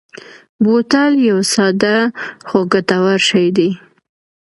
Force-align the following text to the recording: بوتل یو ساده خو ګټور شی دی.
بوتل 0.63 1.11
یو 1.29 1.39
ساده 1.53 1.97
خو 2.47 2.59
ګټور 2.73 3.19
شی 3.29 3.47
دی. 3.57 3.69